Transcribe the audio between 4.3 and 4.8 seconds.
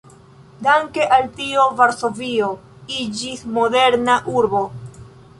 urbo.